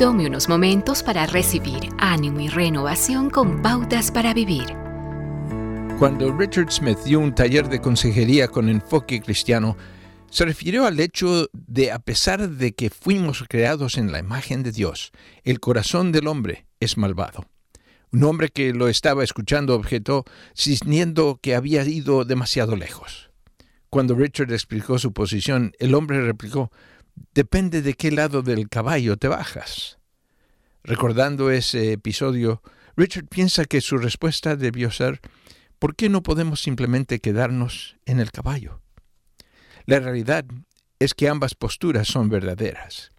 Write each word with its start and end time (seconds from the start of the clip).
Tome 0.00 0.26
unos 0.26 0.48
momentos 0.48 1.02
para 1.02 1.26
recibir 1.26 1.90
ánimo 1.98 2.40
y 2.40 2.48
renovación 2.48 3.28
con 3.28 3.60
pautas 3.60 4.10
para 4.10 4.32
vivir. 4.32 4.64
Cuando 5.98 6.32
Richard 6.32 6.72
Smith 6.72 6.96
dio 7.04 7.20
un 7.20 7.34
taller 7.34 7.68
de 7.68 7.82
consejería 7.82 8.48
con 8.48 8.70
enfoque 8.70 9.20
cristiano, 9.20 9.76
se 10.30 10.46
refirió 10.46 10.86
al 10.86 11.00
hecho 11.00 11.50
de, 11.52 11.92
a 11.92 11.98
pesar 11.98 12.48
de 12.48 12.72
que 12.72 12.88
fuimos 12.88 13.44
creados 13.46 13.98
en 13.98 14.10
la 14.10 14.20
imagen 14.20 14.62
de 14.62 14.72
Dios, 14.72 15.12
el 15.44 15.60
corazón 15.60 16.12
del 16.12 16.28
hombre 16.28 16.64
es 16.80 16.96
malvado. 16.96 17.44
Un 18.10 18.24
hombre 18.24 18.48
que 18.48 18.72
lo 18.72 18.88
estaba 18.88 19.22
escuchando 19.22 19.74
objetó, 19.74 20.24
cisniendo 20.56 21.38
que 21.42 21.54
había 21.54 21.84
ido 21.84 22.24
demasiado 22.24 22.74
lejos. 22.74 23.28
Cuando 23.90 24.14
Richard 24.14 24.50
explicó 24.50 24.98
su 24.98 25.12
posición, 25.12 25.72
el 25.78 25.94
hombre 25.94 26.22
replicó, 26.22 26.70
depende 27.34 27.82
de 27.82 27.94
qué 27.94 28.10
lado 28.10 28.42
del 28.42 28.68
caballo 28.68 29.16
te 29.16 29.28
bajas. 29.28 29.98
Recordando 30.82 31.50
ese 31.50 31.92
episodio, 31.92 32.62
Richard 32.96 33.26
piensa 33.26 33.64
que 33.64 33.80
su 33.80 33.98
respuesta 33.98 34.56
debió 34.56 34.90
ser, 34.90 35.20
¿por 35.78 35.94
qué 35.94 36.08
no 36.08 36.22
podemos 36.22 36.60
simplemente 36.60 37.20
quedarnos 37.20 37.96
en 38.06 38.20
el 38.20 38.30
caballo? 38.30 38.82
La 39.86 40.00
realidad 40.00 40.44
es 40.98 41.14
que 41.14 41.28
ambas 41.28 41.54
posturas 41.54 42.08
son 42.08 42.28
verdaderas. 42.28 43.12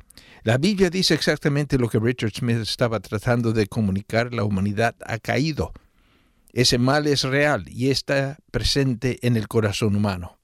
La 0.44 0.58
Biblia 0.58 0.90
dice 0.90 1.14
exactamente 1.14 1.78
lo 1.78 1.88
que 1.88 2.00
Richard 2.00 2.34
Smith 2.34 2.58
estaba 2.58 3.00
tratando 3.00 3.54
de 3.54 3.68
comunicar. 3.68 4.34
La 4.34 4.44
humanidad 4.44 4.96
ha 5.06 5.20
caído. 5.20 5.72
Ese 6.52 6.80
mal 6.80 7.06
es 7.06 7.24
real 7.24 7.66
y 7.70 7.92
está 7.92 8.38
presente 8.52 9.20
en 9.22 9.38
el 9.38 9.48
corazón 9.48 9.96
humano. 9.96 10.41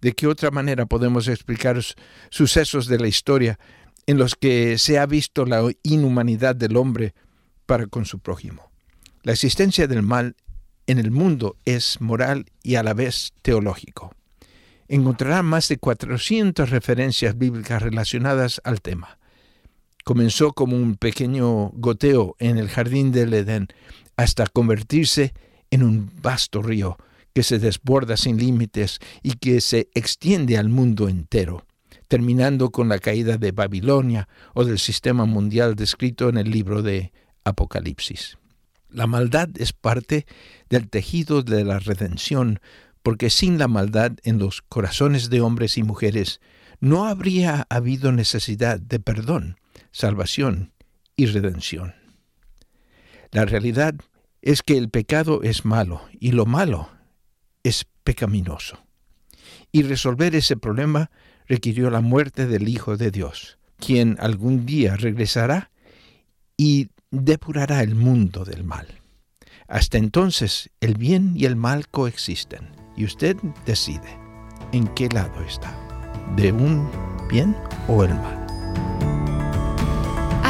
¿De 0.00 0.12
qué 0.12 0.26
otra 0.26 0.50
manera 0.50 0.86
podemos 0.86 1.28
explicar 1.28 1.80
sucesos 2.30 2.86
de 2.86 2.98
la 2.98 3.08
historia 3.08 3.58
en 4.06 4.18
los 4.18 4.34
que 4.34 4.78
se 4.78 4.98
ha 4.98 5.06
visto 5.06 5.44
la 5.44 5.68
inhumanidad 5.82 6.54
del 6.54 6.76
hombre 6.76 7.14
para 7.66 7.86
con 7.86 8.04
su 8.04 8.18
prójimo? 8.20 8.70
La 9.22 9.32
existencia 9.32 9.86
del 9.86 10.02
mal 10.02 10.36
en 10.86 10.98
el 10.98 11.10
mundo 11.10 11.56
es 11.64 12.00
moral 12.00 12.46
y 12.62 12.76
a 12.76 12.82
la 12.82 12.94
vez 12.94 13.32
teológico 13.42 14.12
encontrará 14.88 15.42
más 15.42 15.68
de 15.68 15.78
400 15.78 16.70
referencias 16.70 17.36
bíblicas 17.36 17.82
relacionadas 17.82 18.60
al 18.64 18.80
tema. 18.80 19.18
Comenzó 20.04 20.52
como 20.52 20.76
un 20.76 20.96
pequeño 20.96 21.68
goteo 21.74 22.34
en 22.38 22.56
el 22.56 22.70
jardín 22.70 23.12
del 23.12 23.34
Edén 23.34 23.68
hasta 24.16 24.46
convertirse 24.46 25.34
en 25.70 25.82
un 25.82 26.10
vasto 26.22 26.62
río 26.62 26.96
que 27.38 27.44
se 27.44 27.60
desborda 27.60 28.16
sin 28.16 28.36
límites 28.36 28.98
y 29.22 29.34
que 29.34 29.60
se 29.60 29.90
extiende 29.94 30.58
al 30.58 30.68
mundo 30.68 31.08
entero, 31.08 31.68
terminando 32.08 32.70
con 32.70 32.88
la 32.88 32.98
caída 32.98 33.38
de 33.38 33.52
Babilonia 33.52 34.28
o 34.54 34.64
del 34.64 34.80
sistema 34.80 35.24
mundial 35.24 35.76
descrito 35.76 36.28
en 36.28 36.36
el 36.36 36.50
libro 36.50 36.82
de 36.82 37.12
Apocalipsis. 37.44 38.38
La 38.90 39.06
maldad 39.06 39.50
es 39.56 39.72
parte 39.72 40.26
del 40.68 40.90
tejido 40.90 41.44
de 41.44 41.62
la 41.62 41.78
redención 41.78 42.58
porque 43.04 43.30
sin 43.30 43.56
la 43.56 43.68
maldad 43.68 44.14
en 44.24 44.40
los 44.40 44.60
corazones 44.62 45.30
de 45.30 45.40
hombres 45.40 45.78
y 45.78 45.84
mujeres 45.84 46.40
no 46.80 47.06
habría 47.06 47.68
habido 47.70 48.10
necesidad 48.10 48.80
de 48.80 48.98
perdón, 48.98 49.60
salvación 49.92 50.72
y 51.14 51.26
redención. 51.26 51.94
La 53.30 53.44
realidad 53.44 53.94
es 54.42 54.64
que 54.64 54.76
el 54.76 54.90
pecado 54.90 55.44
es 55.44 55.64
malo 55.64 56.02
y 56.18 56.32
lo 56.32 56.44
malo 56.44 56.97
es 57.68 57.86
pecaminoso. 58.04 58.84
Y 59.70 59.82
resolver 59.82 60.34
ese 60.34 60.56
problema 60.56 61.10
requirió 61.46 61.90
la 61.90 62.00
muerte 62.00 62.46
del 62.46 62.68
Hijo 62.68 62.96
de 62.96 63.10
Dios, 63.10 63.58
quien 63.78 64.16
algún 64.20 64.66
día 64.66 64.96
regresará 64.96 65.70
y 66.56 66.88
depurará 67.10 67.82
el 67.82 67.94
mundo 67.94 68.44
del 68.44 68.64
mal. 68.64 68.86
Hasta 69.68 69.98
entonces 69.98 70.70
el 70.80 70.94
bien 70.94 71.32
y 71.36 71.44
el 71.44 71.56
mal 71.56 71.88
coexisten 71.88 72.70
y 72.96 73.04
usted 73.04 73.36
decide 73.66 74.18
en 74.72 74.88
qué 74.94 75.08
lado 75.08 75.42
está, 75.42 75.72
de 76.36 76.52
un 76.52 76.90
bien 77.30 77.54
o 77.86 78.04
el 78.04 78.14
mal. 78.14 78.47